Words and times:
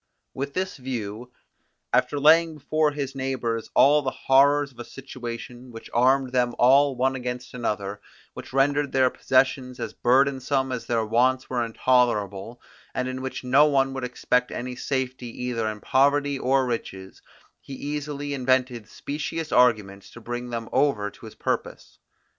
With 0.33 0.55
this 0.55 0.77
view, 0.77 1.31
after 1.93 2.19
laying 2.19 2.55
before 2.55 2.89
his 2.89 3.13
neighbours 3.13 3.69
all 3.75 4.01
the 4.01 4.09
horrors 4.09 4.71
of 4.71 4.79
a 4.79 4.83
situation, 4.83 5.69
which 5.69 5.91
armed 5.93 6.31
them 6.31 6.55
all 6.57 6.95
one 6.95 7.15
against 7.15 7.53
another, 7.53 8.01
which 8.33 8.51
rendered 8.51 8.93
their 8.93 9.11
possessions 9.11 9.79
as 9.79 9.93
burdensome 9.93 10.71
as 10.71 10.87
their 10.87 11.05
wants 11.05 11.51
were 11.51 11.63
intolerable, 11.63 12.59
and 12.95 13.07
in 13.07 13.21
which 13.21 13.43
no 13.43 13.67
one 13.67 13.93
could 13.93 14.03
expect 14.03 14.49
any 14.49 14.75
safety 14.75 15.27
either 15.43 15.67
in 15.69 15.79
poverty 15.81 16.39
or 16.39 16.65
riches, 16.65 17.21
he 17.59 17.73
easily 17.75 18.33
invented 18.33 18.89
specious 18.89 19.51
arguments 19.51 20.09
to 20.09 20.19
bring 20.19 20.49
them 20.49 20.67
over 20.73 21.11
to 21.11 21.27
his 21.27 21.35
purpose. 21.35 21.99